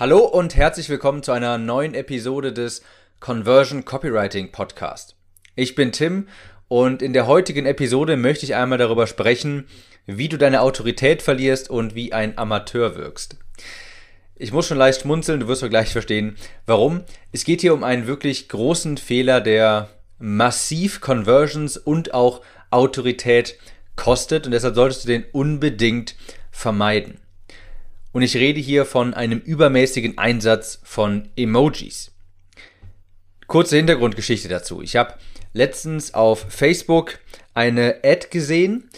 Hallo 0.00 0.20
und 0.20 0.54
herzlich 0.54 0.88
willkommen 0.90 1.24
zu 1.24 1.32
einer 1.32 1.58
neuen 1.58 1.92
Episode 1.94 2.52
des 2.52 2.82
Conversion 3.18 3.84
Copywriting 3.84 4.52
Podcast. 4.52 5.16
Ich 5.56 5.74
bin 5.74 5.90
Tim 5.90 6.28
und 6.68 7.02
in 7.02 7.12
der 7.12 7.26
heutigen 7.26 7.66
Episode 7.66 8.16
möchte 8.16 8.46
ich 8.46 8.54
einmal 8.54 8.78
darüber 8.78 9.08
sprechen, 9.08 9.66
wie 10.06 10.28
du 10.28 10.38
deine 10.38 10.60
Autorität 10.60 11.20
verlierst 11.20 11.68
und 11.68 11.96
wie 11.96 12.12
ein 12.12 12.38
Amateur 12.38 12.94
wirkst. 12.94 13.38
Ich 14.36 14.52
muss 14.52 14.68
schon 14.68 14.78
leicht 14.78 15.00
schmunzeln, 15.00 15.40
du 15.40 15.48
wirst 15.48 15.64
auch 15.64 15.68
gleich 15.68 15.90
verstehen, 15.90 16.36
warum. 16.64 17.02
Es 17.32 17.42
geht 17.42 17.60
hier 17.60 17.74
um 17.74 17.82
einen 17.82 18.06
wirklich 18.06 18.48
großen 18.48 18.98
Fehler, 18.98 19.40
der 19.40 19.88
massiv 20.20 21.00
Conversions 21.00 21.76
und 21.76 22.14
auch 22.14 22.42
Autorität 22.70 23.58
kostet 23.96 24.46
und 24.46 24.52
deshalb 24.52 24.76
solltest 24.76 25.02
du 25.02 25.08
den 25.08 25.24
unbedingt 25.32 26.14
vermeiden. 26.52 27.18
Und 28.12 28.22
ich 28.22 28.36
rede 28.36 28.60
hier 28.60 28.84
von 28.84 29.14
einem 29.14 29.38
übermäßigen 29.38 30.18
Einsatz 30.18 30.80
von 30.82 31.28
Emojis. 31.36 32.12
Kurze 33.46 33.76
Hintergrundgeschichte 33.76 34.48
dazu. 34.48 34.82
Ich 34.82 34.96
habe 34.96 35.14
letztens 35.52 36.14
auf 36.14 36.46
Facebook 36.48 37.18
eine 37.54 38.00
Ad 38.04 38.28
gesehen, 38.30 38.90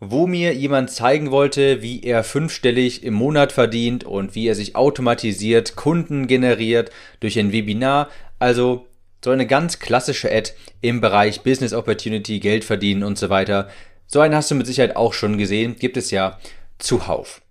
wo 0.00 0.26
mir 0.26 0.54
jemand 0.54 0.90
zeigen 0.90 1.30
wollte, 1.30 1.82
wie 1.82 2.02
er 2.02 2.22
fünfstellig 2.22 3.02
im 3.02 3.14
Monat 3.14 3.52
verdient 3.52 4.04
und 4.04 4.34
wie 4.34 4.46
er 4.46 4.54
sich 4.54 4.76
automatisiert 4.76 5.76
Kunden 5.76 6.26
generiert 6.26 6.90
durch 7.20 7.38
ein 7.38 7.52
Webinar. 7.52 8.08
Also 8.38 8.86
so 9.24 9.30
eine 9.30 9.46
ganz 9.46 9.80
klassische 9.80 10.30
Ad 10.30 10.52
im 10.80 11.00
Bereich 11.00 11.42
Business 11.42 11.72
Opportunity, 11.72 12.38
Geld 12.38 12.64
verdienen 12.64 13.02
und 13.02 13.18
so 13.18 13.28
weiter. 13.28 13.68
So 14.06 14.20
einen 14.20 14.34
hast 14.34 14.50
du 14.50 14.54
mit 14.54 14.66
Sicherheit 14.66 14.96
auch 14.96 15.12
schon 15.12 15.36
gesehen, 15.36 15.76
gibt 15.76 15.96
es 15.96 16.10
ja 16.10 16.38
zuhauf. 16.78 17.42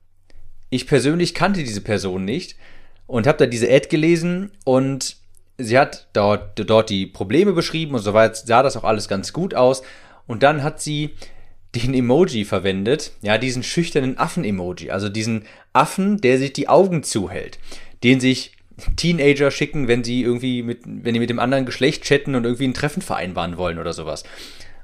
Ich 0.69 0.87
persönlich 0.87 1.33
kannte 1.33 1.63
diese 1.63 1.81
Person 1.81 2.25
nicht 2.25 2.55
und 3.05 3.27
habe 3.27 3.37
da 3.37 3.45
diese 3.45 3.69
Ad 3.69 3.87
gelesen 3.87 4.51
und 4.65 5.17
sie 5.57 5.77
hat 5.77 6.07
dort, 6.13 6.59
dort 6.69 6.89
die 6.89 7.07
Probleme 7.07 7.53
beschrieben 7.53 7.95
und 7.95 8.01
soweit 8.01 8.35
sah 8.37 8.63
das 8.63 8.77
auch 8.77 8.83
alles 8.83 9.07
ganz 9.07 9.33
gut 9.33 9.53
aus. 9.53 9.81
Und 10.27 10.43
dann 10.43 10.63
hat 10.63 10.81
sie 10.81 11.11
den 11.75 11.93
Emoji 11.93 12.45
verwendet, 12.45 13.11
ja, 13.21 13.37
diesen 13.37 13.63
schüchternen 13.63 14.17
Affen-Emoji, 14.17 14.91
also 14.91 15.09
diesen 15.09 15.45
Affen, 15.73 16.19
der 16.19 16.37
sich 16.37 16.53
die 16.53 16.69
Augen 16.69 17.03
zuhält, 17.03 17.59
den 18.03 18.19
sich 18.19 18.53
Teenager 18.95 19.51
schicken, 19.51 19.87
wenn 19.87 20.03
sie 20.03 20.21
irgendwie 20.21 20.63
mit, 20.63 20.81
wenn 20.85 21.13
die 21.13 21.19
mit 21.19 21.29
dem 21.29 21.39
anderen 21.39 21.65
Geschlecht 21.65 22.03
chatten 22.03 22.35
und 22.35 22.45
irgendwie 22.45 22.67
ein 22.67 22.73
Treffen 22.73 23.01
vereinbaren 23.01 23.57
wollen 23.57 23.79
oder 23.79 23.93
sowas. 23.93 24.23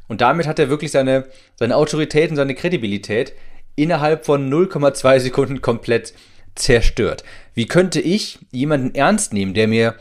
Und 0.07 0.21
damit 0.21 0.47
hat 0.47 0.59
er 0.59 0.69
wirklich 0.69 0.91
seine, 0.91 1.25
seine 1.55 1.75
Autorität 1.75 2.29
und 2.29 2.35
seine 2.35 2.55
Kredibilität 2.55 3.33
innerhalb 3.75 4.25
von 4.25 4.51
0,2 4.51 5.19
Sekunden 5.19 5.61
komplett 5.61 6.13
zerstört. 6.55 7.23
Wie 7.53 7.65
könnte 7.65 7.99
ich 7.99 8.39
jemanden 8.51 8.93
ernst 8.95 9.33
nehmen, 9.33 9.53
der 9.53 9.67
mir 9.67 9.95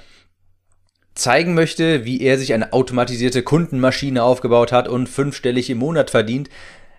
zeigen 1.14 1.54
möchte, 1.54 2.04
wie 2.04 2.22
er 2.22 2.38
sich 2.38 2.54
eine 2.54 2.72
automatisierte 2.72 3.42
Kundenmaschine 3.42 4.22
aufgebaut 4.22 4.72
hat 4.72 4.88
und 4.88 5.08
fünfstellig 5.08 5.68
im 5.70 5.78
Monat 5.78 6.10
verdient, 6.10 6.48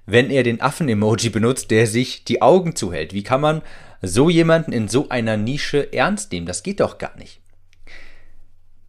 wenn 0.06 0.30
er 0.30 0.44
den 0.44 0.62
Affen-Emoji 0.62 1.30
benutzt, 1.30 1.72
der 1.72 1.88
sich 1.88 2.24
die 2.26 2.42
Augen 2.42 2.76
zuhält? 2.76 3.14
Wie 3.14 3.24
kann 3.24 3.42
man 3.42 3.62
so 4.02 4.30
jemanden 4.30 4.74
in 4.74 4.88
so 4.88 5.10
einer 5.10 5.38
Nische 5.38 5.94
ernst 5.94 6.32
nehmen? 6.32 6.46
Das 6.46 6.64
geht 6.64 6.80
doch 6.80 6.98
gar 6.98 7.16
nicht. 7.18 7.42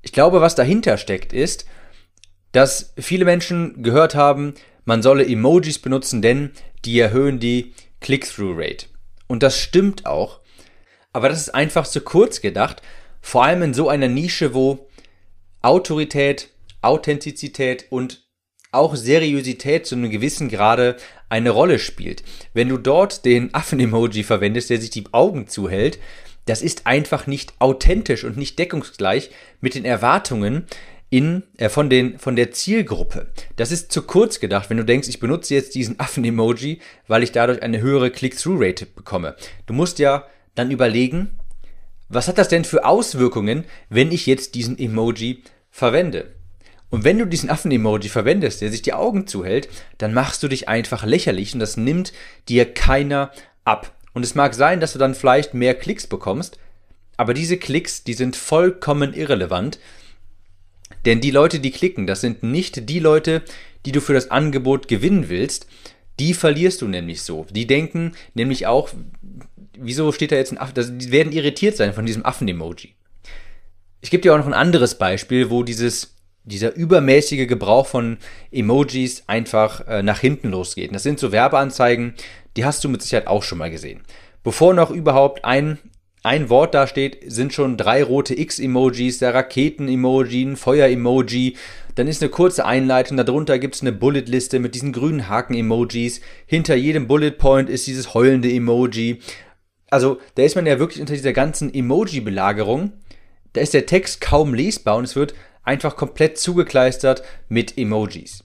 Ich 0.03 0.13
glaube, 0.13 0.41
was 0.41 0.55
dahinter 0.55 0.99
steckt, 0.99 1.33
ist, 1.33 1.65
dass 2.53 2.93
viele 2.99 3.25
Menschen 3.25 3.83
gehört 3.83 4.15
haben, 4.15 4.55
man 4.85 5.03
solle 5.03 5.27
Emojis 5.27 5.79
benutzen, 5.79 6.21
denn 6.21 6.51
die 6.85 6.99
erhöhen 6.99 7.39
die 7.39 7.75
Click-through-Rate. 8.01 8.87
Und 9.27 9.43
das 9.43 9.59
stimmt 9.59 10.07
auch. 10.07 10.41
Aber 11.13 11.29
das 11.29 11.41
ist 11.41 11.55
einfach 11.55 11.87
zu 11.87 12.01
kurz 12.01 12.41
gedacht, 12.41 12.83
vor 13.21 13.45
allem 13.45 13.63
in 13.63 13.75
so 13.75 13.89
einer 13.89 14.09
Nische, 14.09 14.53
wo 14.53 14.89
Autorität, 15.63 16.51
Authentizität 16.83 17.87
und 17.91 18.25
auch 18.73 18.97
Seriosität 18.97 19.87
zu 19.87 19.95
einem 19.95 20.11
gewissen 20.11 20.49
Grade 20.49 20.97
eine 21.29 21.51
Rolle 21.51 21.79
spielt. 21.79 22.23
Wenn 22.53 22.69
du 22.69 22.77
dort 22.77 23.25
den 23.25 23.55
Affen-Emoji 23.55 24.25
verwendest, 24.25 24.69
der 24.69 24.81
sich 24.81 24.91
die 24.91 25.05
Augen 25.13 25.47
zuhält, 25.47 25.99
das 26.47 26.61
ist 26.61 26.87
einfach 26.87 27.27
nicht 27.27 27.55
authentisch 27.61 28.25
und 28.25 28.37
nicht 28.37 28.59
deckungsgleich 28.59 29.31
mit 29.61 29.75
den 29.75 29.85
Erwartungen, 29.85 30.67
in, 31.15 31.45
äh, 31.59 31.69
von, 31.69 31.89
den, 31.89 32.19
von 32.19 32.35
der 32.35 32.51
Zielgruppe. 32.51 33.29
Das 33.55 33.71
ist 33.71 33.93
zu 33.93 34.03
kurz 34.03 34.41
gedacht, 34.41 34.69
wenn 34.69 34.79
du 34.79 34.85
denkst, 34.85 35.07
ich 35.07 35.21
benutze 35.21 35.55
jetzt 35.55 35.77
diesen 35.77 36.01
Affen-Emoji, 36.01 36.81
weil 37.07 37.23
ich 37.23 37.31
dadurch 37.31 37.63
eine 37.63 37.81
höhere 37.81 38.11
Click-Through-Rate 38.11 38.87
bekomme. 38.87 39.37
Du 39.67 39.75
musst 39.75 40.01
ja 40.01 40.27
dann 40.57 40.73
überlegen, 40.73 41.39
was 42.09 42.27
hat 42.27 42.37
das 42.37 42.49
denn 42.49 42.65
für 42.65 42.85
Auswirkungen, 42.85 43.63
wenn 43.89 44.11
ich 44.11 44.27
jetzt 44.27 44.57
diesen 44.57 44.77
Emoji 44.77 45.45
verwende? 45.71 46.35
Und 46.91 47.05
wenn 47.05 47.19
du 47.19 47.27
diesen 47.27 47.49
Affen-Emoji 47.49 48.09
verwendest, 48.09 48.61
der 48.61 48.73
sich 48.73 48.83
die 48.83 48.93
Augen 48.93 49.29
zuhält, 49.29 49.69
dann 49.99 50.15
machst 50.15 50.43
du 50.43 50.49
dich 50.49 50.69
einfach 50.69 51.05
lächerlich 51.05 51.55
und 51.55 51.61
das 51.61 51.77
nimmt 51.77 52.13
dir 52.49 52.75
keiner 52.75 53.31
ab. 53.65 53.95
Und 54.15 54.25
es 54.25 54.35
mag 54.35 54.53
sein, 54.53 54.81
dass 54.81 54.95
du 54.95 54.99
dann 54.99 55.15
vielleicht 55.15 55.55
mehr 55.55 55.75
Klicks 55.77 56.09
bekommst, 56.09 56.59
aber 57.17 57.35
diese 57.35 57.57
Klicks, 57.57 58.03
die 58.03 58.15
sind 58.15 58.35
vollkommen 58.35 59.15
irrelevant, 59.15 59.79
denn 61.05 61.21
die 61.21 61.31
Leute, 61.31 61.61
die 61.61 61.71
klicken, 61.71 62.07
das 62.07 62.21
sind 62.21 62.43
nicht 62.43 62.89
die 62.89 62.99
Leute, 62.99 63.43
die 63.87 63.93
du 63.93 64.01
für 64.01 64.15
das 64.15 64.31
Angebot 64.31 64.89
gewinnen 64.89 65.29
willst. 65.29 65.67
Die 66.19 66.35
verlierst 66.35 66.81
du 66.81 66.89
nämlich 66.89 67.23
so. 67.23 67.47
Die 67.51 67.67
denken 67.67 68.13
nämlich 68.35 68.67
auch, 68.67 68.91
wieso 69.77 70.13
steht 70.13 70.33
da 70.33 70.37
jetzt 70.37 70.53
ein 70.53 70.59
Affe? 70.59 70.85
Die 70.85 71.11
werden 71.11 71.33
irritiert 71.33 71.77
sein 71.77 71.93
von 71.93 72.07
diesem 72.07 72.25
Affen-Emoji. 72.25 72.95
Ich 74.01 74.11
gebe 74.11 74.21
dir 74.21 74.35
auch 74.35 74.39
noch 74.39 74.47
ein 74.47 74.55
anderes 74.55 74.97
Beispiel, 74.97 75.51
wo 75.51 75.63
dieses, 75.63 76.15
dieser 76.45 76.75
übermäßige 76.75 77.49
Gebrauch 77.49 77.87
von 77.87 78.19
Emojis 78.53 79.25
einfach 79.27 79.87
äh, 79.89 80.03
nach 80.03 80.21
hinten 80.21 80.51
losgeht. 80.51 80.95
Das 80.95 81.03
sind 81.03 81.19
so 81.19 81.33
Werbeanzeigen, 81.33 82.15
die 82.57 82.65
hast 82.65 82.85
du 82.85 82.89
mit 82.89 83.03
Sicherheit 83.03 83.27
auch 83.27 83.43
schon 83.43 83.59
mal 83.59 83.71
gesehen. 83.71 84.03
Bevor 84.43 84.75
noch 84.75 84.91
überhaupt 84.91 85.45
ein 85.45 85.79
ein 86.25 86.49
Wort 86.49 86.75
da 86.75 86.87
steht, 86.87 87.19
sind 87.27 87.53
schon 87.53 87.77
drei 87.77 88.03
rote 88.03 88.37
X-Emojis, 88.37 89.19
der 89.19 89.35
Raketen-Emoji, 89.35 90.43
ein 90.43 90.57
Feuer-Emoji. 90.57 91.57
Dann 91.97 92.09
ist 92.09 92.23
eine 92.23 92.31
kurze 92.31 92.65
Einleitung, 92.65 93.19
darunter 93.19 93.59
gibt 93.59 93.75
es 93.75 93.83
eine 93.83 93.93
Bullet-Liste 93.93 94.59
mit 94.59 94.75
diesen 94.75 94.95
grünen 94.95 95.29
Haken-Emojis. 95.29 96.23
Hinter 96.47 96.77
jedem 96.77 97.07
Bullet-Point 97.09 97.69
ist 97.69 97.87
dieses 97.87 98.15
heulende 98.15 98.51
Emoji. 98.51 99.21
Also 99.91 100.19
da 100.35 100.43
ist 100.43 100.57
man 100.57 100.65
ja 100.65 100.79
wirklich 100.79 101.03
unter 101.03 101.13
dieser 101.13 101.35
ganzen 101.35 101.73
Emoji-Belagerung. 101.73 102.93
Da 103.53 103.61
ist 103.61 103.75
der 103.75 103.85
Text 103.85 104.23
kaum 104.23 104.55
lesbar 104.55 104.97
und 104.97 105.05
es 105.05 105.17
wird 105.17 105.35
einfach 105.63 105.95
komplett 105.95 106.39
zugekleistert 106.39 107.23
mit 107.51 107.77
Emojis. 107.77 108.45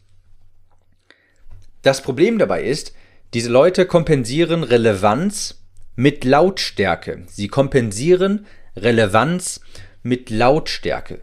Das 1.82 2.02
Problem 2.02 2.40
dabei 2.40 2.64
ist, 2.64 2.94
diese 3.34 3.50
Leute 3.50 3.86
kompensieren 3.86 4.64
Relevanz 4.64 5.59
mit 6.00 6.24
Lautstärke. 6.24 7.24
Sie 7.28 7.50
kompensieren 7.50 8.46
Relevanz 8.78 9.60
mit 10.02 10.30
Lautstärke. 10.30 11.20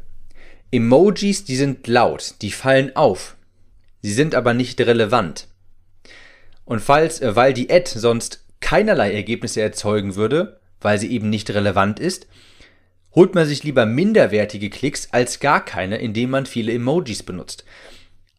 Emojis, 0.71 1.45
die 1.45 1.57
sind 1.57 1.87
laut, 1.87 2.35
die 2.43 2.51
fallen 2.51 2.95
auf. 2.95 3.39
Sie 4.03 4.13
sind 4.13 4.35
aber 4.35 4.53
nicht 4.53 4.79
relevant. 4.83 5.49
Und 6.67 6.81
falls, 6.81 7.23
äh, 7.23 7.35
weil 7.35 7.55
die 7.55 7.71
Ad 7.71 7.89
sonst 7.89 8.45
keinerlei 8.61 9.15
Ergebnisse 9.15 9.63
erzeugen 9.63 10.15
würde, 10.15 10.61
weil 10.83 10.99
sie 10.99 11.11
eben 11.11 11.31
nicht 11.31 11.49
relevant 11.49 11.99
ist, 11.99 12.27
holt 13.15 13.35
man 13.35 13.47
sich 13.47 13.65
lieber 13.65 13.87
minderwertige 13.87 14.69
Klicks 14.69 15.09
als 15.11 15.41
gar 15.41 15.65
keine, 15.65 15.97
indem 15.97 16.29
man 16.29 16.45
viele 16.45 16.75
Emojis 16.75 17.23
benutzt 17.23 17.65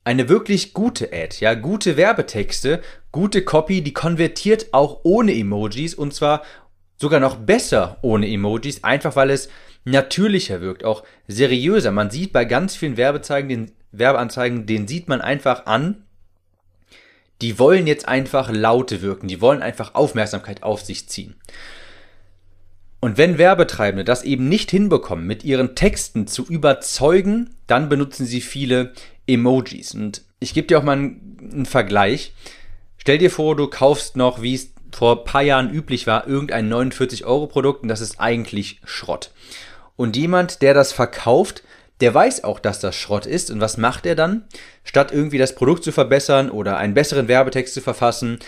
eine 0.08 0.30
wirklich 0.30 0.74
gute 0.74 1.12
Ad, 1.12 1.36
ja, 1.42 1.54
gute 1.54 1.98
Werbetexte, 1.98 2.82
gute 3.12 3.44
Copy, 3.44 3.82
die 3.82 3.92
konvertiert 3.92 4.68
auch 4.72 5.02
ohne 5.04 5.38
Emojis 5.38 5.94
und 5.94 6.14
zwar 6.14 6.44
sogar 6.96 7.20
noch 7.20 7.36
besser 7.36 7.98
ohne 8.02 8.32
Emojis, 8.32 8.86
einfach 8.86 9.18
weil 9.18 9.32
es 9.32 9.50
natürlicher 9.84 10.62
wirkt, 10.62 10.86
auch 10.86 11.04
seriöser. 11.28 11.92
Man 11.92 12.10
sieht 12.10 12.32
bei 12.32 12.46
ganz 12.46 12.78
vielen 12.78 12.96
Werbezeigen, 12.96 13.50
den 13.50 13.72
Werbeanzeigen, 13.92 14.66
den 14.66 14.88
sieht 14.88 15.10
man 15.10 15.20
einfach 15.20 15.66
an, 15.66 16.06
die 17.42 17.60
wollen 17.60 17.86
jetzt 17.86 18.08
einfach 18.08 18.50
laute 18.50 19.02
wirken, 19.02 19.28
die 19.28 19.42
wollen 19.42 19.62
einfach 19.62 19.94
Aufmerksamkeit 19.94 20.64
auf 20.64 20.84
sich 20.84 21.10
ziehen. 21.10 21.36
Und 23.02 23.18
wenn 23.18 23.38
Werbetreibende 23.38 24.06
das 24.06 24.24
eben 24.24 24.48
nicht 24.48 24.72
hinbekommen, 24.72 25.28
mit 25.28 25.44
ihren 25.44 25.76
Texten 25.76 26.28
zu 26.28 26.46
überzeugen, 26.46 27.50
dann 27.68 27.90
benutzen 27.90 28.26
sie 28.26 28.40
viele 28.40 28.94
Emojis. 29.28 29.94
Und 29.94 30.24
ich 30.40 30.54
gebe 30.54 30.68
dir 30.68 30.80
auch 30.80 30.84
mal 30.84 30.94
einen, 30.94 31.38
einen 31.52 31.66
Vergleich. 31.66 32.34
Stell 32.98 33.18
dir 33.18 33.32
vor, 33.32 33.56
du 33.56 33.68
kaufst 33.68 34.16
noch, 34.16 34.42
wie 34.42 34.56
es 34.56 34.74
vor 34.92 35.20
ein 35.20 35.24
paar 35.26 35.44
Jahren 35.44 35.70
üblich 35.70 36.08
war, 36.08 36.28
irgendein 36.28 36.72
49-Euro-Produkt 36.72 37.84
und 37.84 37.90
das 37.90 38.02
ist 38.02 38.20
eigentlich 38.20 38.82
Schrott. 38.86 39.32
Und 39.96 40.16
jemand, 40.16 40.62
der 40.62 40.74
das 40.74 40.94
verkauft, 40.94 41.64
der 42.00 42.14
weiß 42.14 42.44
auch, 42.44 42.60
dass 42.60 42.80
das 42.80 42.96
Schrott 42.96 43.26
ist. 43.26 43.50
Und 43.50 43.60
was 43.60 43.78
macht 43.78 44.06
er 44.06 44.16
dann? 44.16 44.46
Statt 44.84 45.12
irgendwie 45.12 45.38
das 45.40 45.56
Produkt 45.56 45.84
zu 45.84 45.92
verbessern 45.92 46.50
oder 46.50 46.78
einen 46.78 46.94
besseren 46.94 47.28
Werbetext 47.28 47.74
zu 47.74 47.82
verfassen, 47.82 48.40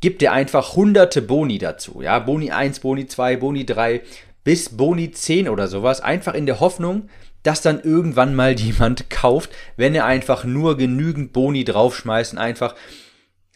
gibt 0.00 0.22
er 0.22 0.32
einfach 0.32 0.74
hunderte 0.74 1.22
Boni 1.22 1.58
dazu. 1.58 2.02
Ja, 2.02 2.18
Boni 2.18 2.50
1, 2.50 2.80
Boni 2.80 3.06
2, 3.06 3.36
Boni 3.36 3.64
3, 3.64 4.02
bis 4.46 4.68
Boni 4.68 5.10
10 5.10 5.48
oder 5.48 5.66
sowas, 5.66 6.00
einfach 6.00 6.34
in 6.34 6.46
der 6.46 6.60
Hoffnung, 6.60 7.08
dass 7.42 7.62
dann 7.62 7.80
irgendwann 7.80 8.32
mal 8.36 8.52
jemand 8.60 9.10
kauft, 9.10 9.50
wenn 9.76 9.92
er 9.92 10.04
einfach 10.04 10.44
nur 10.44 10.76
genügend 10.76 11.32
Boni 11.32 11.64
draufschmeißt 11.64 12.34
und 12.34 12.38
einfach, 12.38 12.76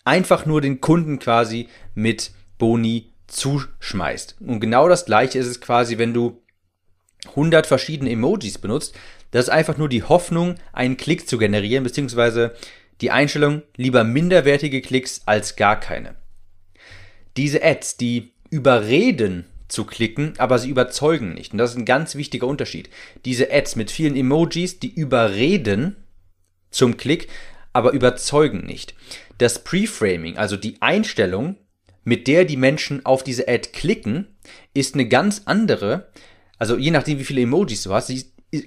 einfach 0.04 0.46
nur 0.46 0.60
den 0.60 0.81
Kunden 0.81 1.20
quasi 1.20 1.69
mit 1.94 2.32
Boni 2.58 3.12
zuschmeißt. 3.28 4.38
Und 4.40 4.58
genau 4.58 4.88
das 4.88 5.04
gleiche 5.04 5.38
ist 5.38 5.46
es 5.46 5.60
quasi, 5.60 5.96
wenn 5.96 6.12
du 6.12 6.42
100 7.25 7.69
verschiedene 7.69 8.10
Emojis 8.10 8.58
benutzt. 8.58 8.98
Das 9.31 9.44
ist 9.44 9.50
einfach 9.50 9.78
nur 9.78 9.88
die 9.88 10.02
Hoffnung, 10.02 10.56
einen 10.72 10.96
Klick 10.96 11.28
zu 11.28 11.38
generieren, 11.38 11.84
beziehungsweise 11.84 12.56
die 13.00 13.12
Einstellung, 13.12 13.62
lieber 13.76 14.02
minderwertige 14.02 14.82
Klicks 14.82 15.20
als 15.25 15.54
gar 15.54 15.78
keine. 15.78 16.16
Diese 17.37 17.62
Ads, 17.62 17.96
die 17.96 18.32
überreden 18.50 19.44
zu 19.70 19.84
klicken, 19.84 20.34
aber 20.38 20.58
sie 20.58 20.69
überzeugen 20.69 21.34
nicht. 21.34 21.52
Und 21.52 21.58
das 21.58 21.70
ist 21.70 21.76
ein 21.76 21.84
ganz 21.84 22.14
wichtiger 22.14 22.46
Unterschied. 22.46 22.90
Diese 23.25 23.52
Ads 23.52 23.76
mit 23.76 23.90
vielen 23.90 24.17
Emojis, 24.17 24.81
die 24.81 24.93
überreden 24.93 25.96
zum 26.70 26.96
Klick, 26.96 27.28
aber 27.72 27.93
überzeugen 27.93 28.67
nicht. 28.67 28.94
Das 29.38 29.64
Preframing, 29.64 30.37
also 30.37 30.56
die 30.56 30.76
Einstellung, 30.81 31.56
mit 32.05 32.26
der 32.26 32.44
die 32.44 32.56
Menschen 32.56 33.05
auf 33.06 33.22
diese 33.22 33.49
Ad 33.49 33.70
klicken, 33.72 34.26
ist 34.75 34.94
eine 34.94 35.06
ganz 35.06 35.43
andere. 35.44 36.08
Also 36.58 36.76
je 36.76 36.90
nachdem, 36.90 37.19
wie 37.19 37.25
viele 37.25 37.43
Emojis 37.43 37.82
du 37.82 37.93
hast, 37.93 38.12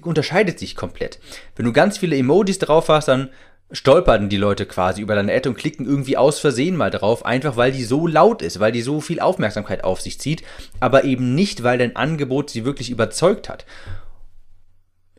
unterscheidet 0.02 0.58
sich 0.58 0.76
komplett. 0.76 1.18
Wenn 1.56 1.66
du 1.66 1.72
ganz 1.72 1.98
viele 1.98 2.16
Emojis 2.16 2.58
drauf 2.58 2.88
hast, 2.88 3.08
dann 3.08 3.30
stolpern 3.74 4.28
die 4.28 4.36
Leute 4.36 4.66
quasi 4.66 5.02
über 5.02 5.14
deine 5.16 5.34
Ad 5.34 5.48
und 5.48 5.56
klicken 5.56 5.84
irgendwie 5.84 6.16
aus 6.16 6.38
Versehen 6.38 6.76
mal 6.76 6.90
drauf, 6.90 7.26
einfach 7.26 7.56
weil 7.56 7.72
die 7.72 7.84
so 7.84 8.06
laut 8.06 8.40
ist, 8.40 8.60
weil 8.60 8.72
die 8.72 8.82
so 8.82 9.00
viel 9.00 9.20
Aufmerksamkeit 9.20 9.84
auf 9.84 10.00
sich 10.00 10.20
zieht, 10.20 10.44
aber 10.80 11.04
eben 11.04 11.34
nicht, 11.34 11.62
weil 11.62 11.76
dein 11.76 11.96
Angebot 11.96 12.50
sie 12.50 12.64
wirklich 12.64 12.90
überzeugt 12.90 13.48
hat. 13.48 13.66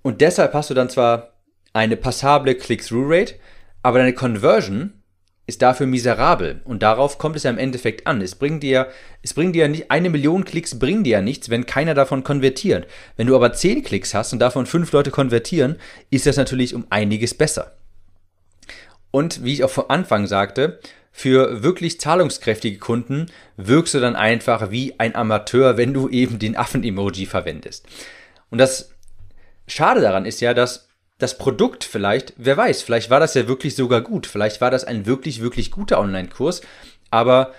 Und 0.01 0.21
deshalb 0.21 0.53
hast 0.53 0.69
du 0.69 0.73
dann 0.73 0.89
zwar 0.89 1.33
eine 1.73 1.97
passable 1.97 2.55
Click-Through-Rate, 2.55 3.35
aber 3.83 3.99
deine 3.99 4.13
Conversion 4.13 4.93
ist 5.47 5.61
dafür 5.61 5.85
miserabel. 5.85 6.61
Und 6.63 6.81
darauf 6.81 7.17
kommt 7.17 7.35
es 7.35 7.43
ja 7.43 7.51
im 7.51 7.57
Endeffekt 7.57 8.07
an. 8.07 8.21
Es 8.21 8.35
bringt 8.35 8.63
dir, 8.63 8.87
es 9.21 9.33
bringt 9.33 9.53
dir 9.53 9.67
nicht, 9.67 9.91
eine 9.91 10.09
Million 10.09 10.45
Klicks 10.45 10.79
bringen 10.79 11.03
dir 11.03 11.17
ja 11.17 11.21
nichts, 11.21 11.49
wenn 11.49 11.65
keiner 11.65 11.93
davon 11.93 12.23
konvertiert. 12.23 12.87
Wenn 13.17 13.27
du 13.27 13.35
aber 13.35 13.53
zehn 13.53 13.83
Klicks 13.83 14.13
hast 14.13 14.33
und 14.33 14.39
davon 14.39 14.65
fünf 14.65 14.91
Leute 14.91 15.11
konvertieren, 15.11 15.75
ist 16.09 16.25
das 16.25 16.37
natürlich 16.37 16.73
um 16.73 16.87
einiges 16.89 17.33
besser. 17.33 17.75
Und 19.15 19.45
wie 19.45 19.53
ich 19.53 19.63
auch 19.63 19.69
vom 19.69 19.85
Anfang 19.88 20.27
sagte, 20.27 20.77
für 21.09 21.63
wirklich 21.63 22.01
zahlungskräftige 22.01 22.79
Kunden 22.79 23.27
wirkst 23.56 23.94
du 23.94 24.01
dann 24.01 24.17
einfach 24.17 24.71
wie 24.71 25.00
ein 25.00 25.15
Amateur, 25.15 25.77
wenn 25.77 25.94
du 25.94 26.09
eben 26.09 26.38
den 26.38 26.57
Affen-Emoji 26.57 27.25
verwendest. 27.25 27.88
Und 28.50 28.57
das 28.57 28.94
Schade 29.67 30.01
daran 30.01 30.25
ist 30.25 30.41
ja, 30.41 30.53
dass 30.53 30.89
das 31.17 31.38
Produkt 31.38 31.85
vielleicht, 31.85 32.33
wer 32.35 32.57
weiß, 32.57 32.81
vielleicht 32.81 33.09
war 33.09 33.21
das 33.21 33.35
ja 33.35 33.47
wirklich 33.47 33.77
sogar 33.77 34.01
gut, 34.01 34.27
vielleicht 34.27 34.59
war 34.59 34.69
das 34.69 34.83
ein 34.83 35.06
wirklich, 35.06 35.39
wirklich 35.39 35.71
guter 35.71 36.01
Online-Kurs, 36.01 36.59
aber 37.09 37.53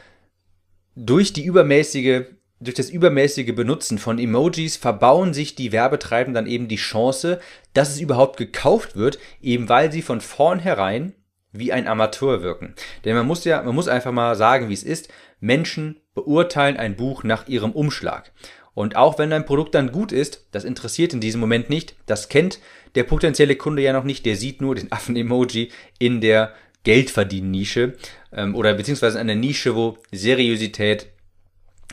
durch 0.95 1.33
die 1.33 1.47
übermäßige, 1.47 2.25
durch 2.61 2.75
das 2.75 2.91
übermäßige 2.91 3.55
Benutzen 3.55 3.97
von 3.97 4.19
Emojis 4.19 4.77
verbauen 4.77 5.33
sich 5.33 5.55
die 5.55 5.73
Werbetreibenden 5.73 6.35
dann 6.35 6.53
eben 6.53 6.69
die 6.69 6.77
Chance, 6.77 7.41
dass 7.73 7.89
es 7.89 7.99
überhaupt 7.99 8.37
gekauft 8.37 8.95
wird, 8.95 9.19
eben 9.41 9.71
weil 9.71 9.91
sie 9.91 10.03
von 10.03 10.21
vornherein 10.21 11.15
wie 11.59 11.73
ein 11.73 11.87
Amateur 11.87 12.43
wirken. 12.43 12.75
Denn 13.05 13.17
man 13.17 13.27
muss 13.27 13.45
ja, 13.45 13.63
man 13.63 13.75
muss 13.75 13.89
einfach 13.89 14.13
mal 14.13 14.35
sagen, 14.37 14.69
wie 14.69 14.75
es 14.75 14.83
ist. 14.83 15.09
Menschen 15.41 16.01
beurteilen 16.15 16.77
ein 16.77 16.97
Buch 16.97 17.25
nach 17.25 17.47
ihrem 17.49 17.73
Umschlag. 17.73 18.33
Und 18.75 18.97
auch 18.97 19.19
wenn 19.19 19.31
dein 19.31 19.47
Produkt 19.47 19.75
dann 19.75 19.93
gut 19.93 20.13
ist, 20.13 20.47
das 20.53 20.65
interessiert 20.65 21.15
in 21.15 21.21
diesem 21.21 21.41
Moment 21.41 21.71
nicht, 21.71 21.97
das 22.07 22.29
kennt 22.29 22.61
der 22.95 23.05
potenzielle 23.05 23.57
Kunde 23.57 23.83
ja 23.83 23.93
noch 23.93 24.05
nicht, 24.05 24.27
der 24.27 24.37
sieht 24.37 24.61
nur 24.61 24.75
den 24.75 24.91
Affen-Emoji 24.93 25.71
in 25.99 26.21
der 26.21 26.53
Geldverdienen-Nische 26.85 27.97
ähm, 28.33 28.55
oder 28.55 28.75
beziehungsweise 28.75 29.19
in 29.19 29.31
einer 29.31 29.41
Nische, 29.41 29.75
wo 29.75 29.99
Seriosität 30.13 31.09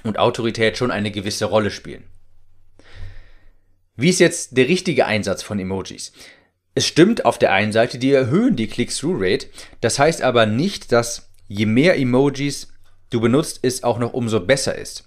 und 0.04 0.20
Autorität 0.20 0.78
schon 0.78 0.92
eine 0.92 1.12
gewisse 1.12 1.46
Rolle 1.46 1.72
spielen. 1.72 2.04
Wie 3.96 4.10
ist 4.10 4.20
jetzt 4.20 4.58
der 4.58 4.68
richtige 4.68 5.06
Einsatz 5.06 5.44
von 5.44 5.60
Emojis? 5.60 6.14
Es 6.76 6.88
stimmt 6.88 7.26
auf 7.26 7.38
der 7.38 7.52
einen 7.52 7.72
Seite, 7.72 8.00
die 8.00 8.12
erhöhen 8.12 8.56
die 8.56 8.68
Click-Through-Rate. 8.68 9.48
Das 9.82 10.00
heißt 10.00 10.22
aber 10.22 10.46
nicht, 10.46 10.92
dass 10.92 11.30
je 11.48 11.66
mehr 11.66 11.98
Emojis 11.98 12.74
du 13.12 13.22
benutzt, 13.22 13.60
es 13.62 13.84
auch 13.84 14.00
noch 14.00 14.14
umso 14.14 14.40
besser 14.40 14.76
ist. 14.76 15.04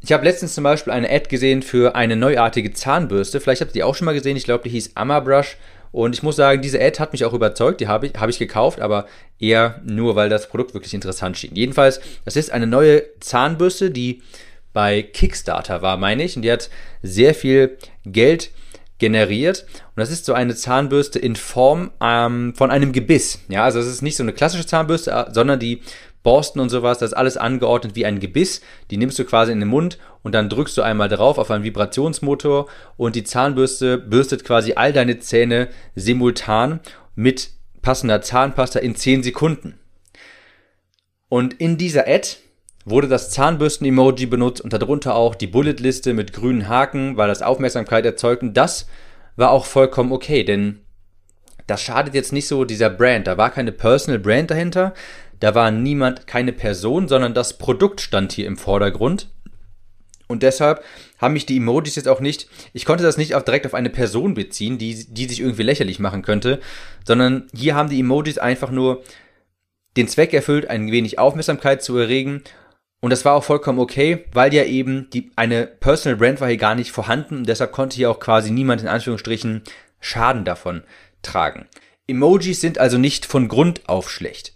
Ich 0.00 0.12
habe 0.12 0.24
letztens 0.24 0.54
zum 0.54 0.64
Beispiel 0.64 0.92
eine 0.92 1.10
Ad 1.10 1.28
gesehen 1.28 1.62
für 1.62 1.96
eine 1.96 2.16
neuartige 2.16 2.72
Zahnbürste. 2.72 3.40
Vielleicht 3.40 3.60
habt 3.60 3.72
ihr 3.72 3.74
die 3.74 3.82
auch 3.82 3.94
schon 3.94 4.06
mal 4.06 4.14
gesehen. 4.14 4.36
Ich 4.36 4.44
glaube, 4.44 4.64
die 4.64 4.70
hieß 4.70 4.92
Amabrush. 4.94 5.56
Und 5.92 6.14
ich 6.14 6.22
muss 6.22 6.36
sagen, 6.36 6.62
diese 6.62 6.80
Ad 6.80 6.98
hat 6.98 7.12
mich 7.12 7.24
auch 7.24 7.32
überzeugt. 7.32 7.80
Die 7.80 7.88
habe 7.88 8.06
ich, 8.06 8.14
hab 8.14 8.28
ich 8.28 8.38
gekauft, 8.38 8.80
aber 8.80 9.06
eher 9.38 9.82
nur, 9.84 10.14
weil 10.16 10.28
das 10.28 10.48
Produkt 10.48 10.74
wirklich 10.74 10.94
interessant 10.94 11.36
schien. 11.36 11.54
Jedenfalls, 11.54 12.00
das 12.24 12.36
ist 12.36 12.52
eine 12.52 12.66
neue 12.66 13.02
Zahnbürste, 13.20 13.90
die 13.90 14.22
bei 14.72 15.02
Kickstarter 15.02 15.82
war, 15.82 15.96
meine 15.96 16.22
ich. 16.22 16.36
Und 16.36 16.42
die 16.42 16.52
hat 16.52 16.70
sehr 17.02 17.34
viel 17.34 17.76
Geld 18.04 18.50
generiert. 18.98 19.66
Und 19.72 19.96
das 19.96 20.10
ist 20.10 20.24
so 20.24 20.32
eine 20.32 20.54
Zahnbürste 20.54 21.18
in 21.18 21.36
Form 21.36 21.90
ähm, 22.00 22.54
von 22.54 22.70
einem 22.70 22.92
Gebiss. 22.92 23.40
Ja, 23.48 23.64
also 23.64 23.78
es 23.78 23.86
ist 23.86 24.02
nicht 24.02 24.16
so 24.16 24.22
eine 24.22 24.32
klassische 24.32 24.66
Zahnbürste, 24.66 25.10
äh, 25.10 25.32
sondern 25.32 25.58
die 25.58 25.82
Borsten 26.22 26.60
und 26.60 26.70
sowas, 26.70 26.98
das 26.98 27.12
ist 27.12 27.16
alles 27.16 27.36
angeordnet 27.36 27.94
wie 27.94 28.04
ein 28.04 28.18
Gebiss. 28.18 28.60
Die 28.90 28.96
nimmst 28.96 29.18
du 29.18 29.24
quasi 29.24 29.52
in 29.52 29.60
den 29.60 29.68
Mund 29.68 29.98
und 30.22 30.34
dann 30.34 30.48
drückst 30.48 30.76
du 30.76 30.82
einmal 30.82 31.08
drauf 31.08 31.38
auf 31.38 31.52
einen 31.52 31.62
Vibrationsmotor 31.62 32.66
und 32.96 33.14
die 33.14 33.22
Zahnbürste 33.22 33.96
bürstet 33.96 34.44
quasi 34.44 34.72
all 34.74 34.92
deine 34.92 35.20
Zähne 35.20 35.68
simultan 35.94 36.80
mit 37.14 37.50
passender 37.80 38.22
Zahnpasta 38.22 38.80
in 38.80 38.96
10 38.96 39.22
Sekunden. 39.22 39.78
Und 41.28 41.54
in 41.54 41.76
dieser 41.76 42.08
Ad 42.08 42.38
wurde 42.86 43.08
das 43.08 43.30
Zahnbürsten-Emoji 43.30 44.26
benutzt 44.26 44.62
und 44.62 44.72
darunter 44.72 45.16
auch 45.16 45.34
die 45.34 45.48
Bullet-Liste 45.48 46.14
mit 46.14 46.32
grünen 46.32 46.68
Haken, 46.68 47.16
weil 47.16 47.28
das 47.28 47.42
Aufmerksamkeit 47.42 48.06
erzeugt. 48.06 48.42
Und 48.42 48.56
das 48.56 48.86
war 49.34 49.50
auch 49.50 49.66
vollkommen 49.66 50.12
okay, 50.12 50.44
denn 50.44 50.80
das 51.66 51.82
schadet 51.82 52.14
jetzt 52.14 52.32
nicht 52.32 52.46
so 52.46 52.64
dieser 52.64 52.88
Brand. 52.88 53.26
Da 53.26 53.36
war 53.36 53.50
keine 53.50 53.72
Personal 53.72 54.20
Brand 54.20 54.52
dahinter. 54.52 54.94
Da 55.40 55.54
war 55.56 55.72
niemand, 55.72 56.28
keine 56.28 56.52
Person, 56.52 57.08
sondern 57.08 57.34
das 57.34 57.58
Produkt 57.58 58.00
stand 58.00 58.32
hier 58.32 58.46
im 58.46 58.56
Vordergrund. 58.56 59.30
Und 60.28 60.44
deshalb 60.44 60.82
haben 61.18 61.34
mich 61.34 61.44
die 61.44 61.56
Emojis 61.56 61.96
jetzt 61.96 62.08
auch 62.08 62.20
nicht, 62.20 62.48
ich 62.72 62.84
konnte 62.84 63.04
das 63.04 63.16
nicht 63.16 63.34
auch 63.34 63.42
direkt 63.42 63.66
auf 63.66 63.74
eine 63.74 63.90
Person 63.90 64.34
beziehen, 64.34 64.78
die, 64.78 65.06
die 65.12 65.26
sich 65.26 65.40
irgendwie 65.40 65.62
lächerlich 65.62 65.98
machen 65.98 66.22
könnte, 66.22 66.60
sondern 67.04 67.48
hier 67.54 67.74
haben 67.74 67.90
die 67.90 68.00
Emojis 68.00 68.38
einfach 68.38 68.70
nur 68.70 69.02
den 69.96 70.08
Zweck 70.08 70.34
erfüllt, 70.34 70.68
ein 70.68 70.90
wenig 70.90 71.18
Aufmerksamkeit 71.18 71.82
zu 71.82 71.96
erregen 71.96 72.42
und 73.00 73.10
das 73.10 73.24
war 73.24 73.34
auch 73.34 73.44
vollkommen 73.44 73.78
okay, 73.78 74.24
weil 74.32 74.52
ja 74.54 74.64
eben 74.64 75.10
die, 75.10 75.30
eine 75.36 75.66
Personal 75.66 76.16
Brand 76.16 76.40
war 76.40 76.48
hier 76.48 76.56
gar 76.56 76.74
nicht 76.74 76.92
vorhanden 76.92 77.38
und 77.38 77.48
deshalb 77.48 77.72
konnte 77.72 77.96
hier 77.96 78.10
auch 78.10 78.20
quasi 78.20 78.50
niemand 78.50 78.82
in 78.82 78.88
Anführungsstrichen 78.88 79.62
Schaden 80.00 80.44
davon 80.44 80.82
tragen. 81.22 81.66
Emojis 82.06 82.60
sind 82.60 82.78
also 82.78 82.98
nicht 82.98 83.26
von 83.26 83.48
Grund 83.48 83.88
auf 83.88 84.10
schlecht. 84.10 84.54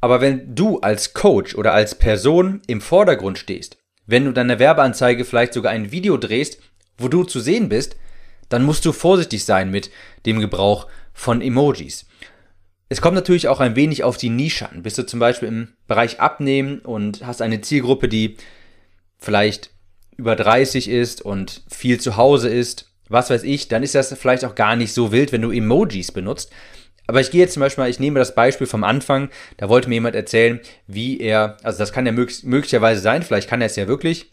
Aber 0.00 0.20
wenn 0.20 0.54
du 0.54 0.80
als 0.80 1.12
Coach 1.12 1.54
oder 1.54 1.74
als 1.74 1.94
Person 1.94 2.62
im 2.66 2.80
Vordergrund 2.80 3.38
stehst, 3.38 3.76
wenn 4.06 4.24
du 4.24 4.32
deine 4.32 4.58
Werbeanzeige 4.58 5.24
vielleicht 5.24 5.52
sogar 5.52 5.72
ein 5.72 5.92
Video 5.92 6.16
drehst, 6.16 6.58
wo 6.96 7.08
du 7.08 7.24
zu 7.24 7.40
sehen 7.40 7.68
bist, 7.68 7.96
dann 8.48 8.64
musst 8.64 8.84
du 8.84 8.92
vorsichtig 8.92 9.44
sein 9.44 9.70
mit 9.70 9.90
dem 10.26 10.40
Gebrauch 10.40 10.86
von 11.12 11.42
Emojis. 11.42 12.06
Es 12.92 13.00
kommt 13.00 13.14
natürlich 13.14 13.46
auch 13.46 13.60
ein 13.60 13.76
wenig 13.76 14.02
auf 14.02 14.16
die 14.16 14.30
Nische 14.30 14.68
an. 14.68 14.82
Bist 14.82 14.98
du 14.98 15.06
zum 15.06 15.20
Beispiel 15.20 15.48
im 15.48 15.68
Bereich 15.86 16.18
Abnehmen 16.18 16.80
und 16.80 17.24
hast 17.24 17.40
eine 17.40 17.60
Zielgruppe, 17.60 18.08
die 18.08 18.36
vielleicht 19.16 19.70
über 20.16 20.34
30 20.34 20.88
ist 20.88 21.22
und 21.22 21.62
viel 21.70 22.00
zu 22.00 22.16
Hause 22.16 22.48
ist, 22.48 22.90
was 23.08 23.30
weiß 23.30 23.44
ich, 23.44 23.68
dann 23.68 23.84
ist 23.84 23.94
das 23.94 24.12
vielleicht 24.14 24.44
auch 24.44 24.56
gar 24.56 24.74
nicht 24.74 24.92
so 24.92 25.12
wild, 25.12 25.30
wenn 25.30 25.42
du 25.42 25.52
Emojis 25.52 26.10
benutzt. 26.10 26.50
Aber 27.06 27.20
ich 27.20 27.30
gehe 27.30 27.40
jetzt 27.40 27.54
zum 27.54 27.60
Beispiel 27.60 27.84
mal, 27.84 27.90
ich 27.90 28.00
nehme 28.00 28.18
das 28.18 28.34
Beispiel 28.34 28.66
vom 28.66 28.82
Anfang, 28.82 29.30
da 29.56 29.68
wollte 29.68 29.88
mir 29.88 29.96
jemand 29.96 30.16
erzählen, 30.16 30.60
wie 30.88 31.20
er, 31.20 31.58
also 31.62 31.78
das 31.78 31.92
kann 31.92 32.06
ja 32.06 32.12
möglicherweise 32.12 33.00
sein, 33.00 33.22
vielleicht 33.22 33.48
kann 33.48 33.60
er 33.60 33.66
es 33.66 33.76
ja 33.76 33.86
wirklich, 33.86 34.30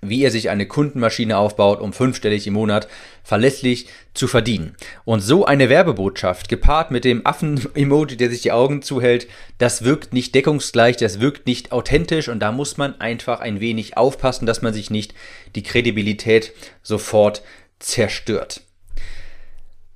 wie 0.00 0.22
er 0.22 0.30
sich 0.30 0.50
eine 0.50 0.66
Kundenmaschine 0.66 1.36
aufbaut, 1.36 1.80
um 1.80 1.92
fünfstellig 1.92 2.46
im 2.46 2.54
Monat 2.54 2.88
verlässlich 3.22 3.88
zu 4.14 4.26
verdienen. 4.26 4.76
Und 5.04 5.20
so 5.20 5.44
eine 5.44 5.68
Werbebotschaft, 5.68 6.48
gepaart 6.48 6.90
mit 6.90 7.04
dem 7.04 7.26
Affen-Emoji, 7.26 8.16
der 8.16 8.30
sich 8.30 8.42
die 8.42 8.52
Augen 8.52 8.82
zuhält, 8.82 9.28
das 9.58 9.84
wirkt 9.84 10.12
nicht 10.12 10.34
deckungsgleich, 10.34 10.96
das 10.96 11.20
wirkt 11.20 11.46
nicht 11.46 11.72
authentisch 11.72 12.28
und 12.28 12.40
da 12.40 12.52
muss 12.52 12.76
man 12.76 13.00
einfach 13.00 13.40
ein 13.40 13.60
wenig 13.60 13.96
aufpassen, 13.96 14.46
dass 14.46 14.62
man 14.62 14.72
sich 14.72 14.90
nicht 14.90 15.14
die 15.54 15.62
Kredibilität 15.62 16.52
sofort 16.82 17.42
zerstört. 17.78 18.62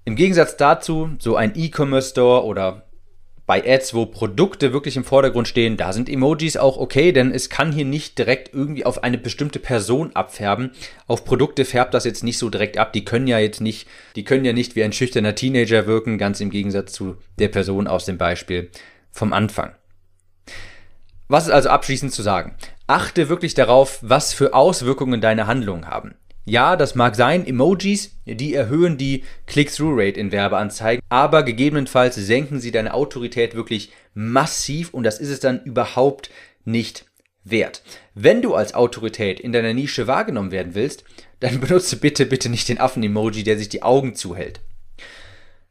Im 0.05 0.17
Gegensatz 0.17 0.57
dazu, 0.57 1.11
so 1.19 1.37
ein 1.37 1.53
E-Commerce 1.55 2.11
Store 2.11 2.45
oder 2.45 2.87
Bei 3.53 3.71
Ads, 3.71 3.93
wo 3.93 4.07
Produkte 4.07 4.73
wirklich 4.73 4.97
im 4.97 5.05
Vordergrund 5.05 5.47
stehen, 5.47 5.77
da 5.77 5.93
sind 5.93 6.09
Emojis 6.09 6.57
auch 6.57 6.79
okay, 6.79 7.13
denn 7.13 7.31
es 7.31 7.51
kann 7.51 7.71
hier 7.71 7.85
nicht 7.85 8.17
direkt 8.17 8.55
irgendwie 8.55 8.87
auf 8.87 9.05
eine 9.05 9.19
bestimmte 9.19 9.59
Person 9.59 10.17
abfärben. 10.17 10.71
Auf 11.07 11.27
Produkte 11.27 11.67
färbt 11.67 11.93
das 11.93 12.07
jetzt 12.07 12.25
nicht 12.25 12.39
so 12.39 12.49
direkt 12.49 12.79
ab. 12.79 12.95
Die 12.95 13.05
können 13.05 13.27
ja 13.27 13.39
jetzt 13.39 13.61
nicht, 13.61 13.87
die 14.17 14.25
können 14.25 14.47
ja 14.47 14.55
nicht 14.55 14.75
wie 14.75 14.83
ein 14.83 14.95
schüchterner 14.95 15.35
Teenager 15.35 15.87
wirken, 15.87 16.17
ganz 16.17 16.41
im 16.41 16.49
Gegensatz 16.49 16.95
zu 16.95 17.19
der 17.39 17.49
Person 17.49 17.89
aus 17.89 18.07
dem 18.07 18.17
Beispiel 18.17 18.71
vom 19.11 19.35
Anfang. 19.35 19.75
Was 21.29 21.45
ist 21.45 21.53
also 21.53 21.69
abschließend 21.69 22.11
zu 22.11 22.23
sagen? 22.23 22.55
Achte 22.87 23.29
wirklich 23.29 23.53
darauf, 23.53 23.99
was 24.01 24.33
für 24.33 24.55
Auswirkungen 24.55 25.21
deine 25.21 25.47
Handlungen 25.47 25.89
haben. 25.89 26.15
Ja, 26.45 26.75
das 26.75 26.97
mag 26.97 27.15
sein, 27.15 27.47
Emojis, 27.47 28.17
die 28.27 28.55
erhöhen 28.55 28.99
die 28.99 29.23
Click-Through-Rate 29.47 30.19
in 30.19 30.33
Werbeanzeigen, 30.33 31.03
aber 31.09 31.45
gegebenenfalls 31.45 32.17
senken 32.17 32.59
sie 32.61 32.73
deine 32.73 32.95
Autorität 32.95 33.55
wirklich 33.55 33.93
massiv 34.15 34.93
und 34.93 35.05
das 35.05 35.21
ist 35.21 35.29
es 35.29 35.39
dann 35.39 35.63
überhaupt 35.63 36.31
nicht 36.65 37.07
wert. 37.45 37.83
Wenn 38.15 38.43
du 38.43 38.55
als 38.55 38.75
Autorität 38.75 39.39
in 39.39 39.53
deiner 39.53 39.73
Nische 39.73 40.09
wahrgenommen 40.09 40.51
werden 40.51 40.75
willst, 40.75 41.05
dann 41.39 41.61
benutze 41.61 41.97
bitte, 41.97 42.27
bitte 42.27 42.49
nicht 42.49 42.69
den 42.69 42.81
Affen-Emoji, 42.81 43.45
der 43.45 43.57
sich 43.57 43.69
die 43.69 43.83
Augen 43.83 44.17
zuhält. 44.17 44.61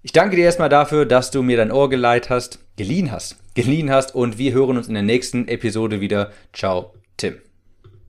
Ich 0.04 0.12
danke 0.12 0.36
dir 0.36 0.46
erstmal 0.46 0.70
dafür, 0.70 1.06
dass 1.06 1.32
du 1.32 1.42
mir 1.42 1.58
dein 1.58 1.72
Ohr 1.72 1.90
geleiht 1.90 2.30
hast, 2.30 2.60
geliehen 2.76 3.10
hast, 3.12 3.38
geliehen 3.56 3.90
hast 3.90 4.14
und 4.14 4.38
wir 4.38 4.52
hören 4.52 4.76
uns 4.76 4.90
in 4.90 4.94
der 4.94 5.04
nächsten 5.04 5.48
Episode 5.48 6.02
wieder. 6.02 6.34
Ciao, 6.52 6.94
Tim. 7.16 7.43